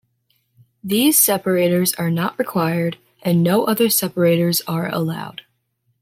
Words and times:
These 0.83 1.19
separators 1.19 1.93
are 1.93 2.09
not 2.09 2.39
required, 2.39 2.97
and 3.21 3.43
no 3.43 3.65
other 3.65 3.87
separators 3.87 4.59
are 4.61 4.89
allowed. 4.91 5.43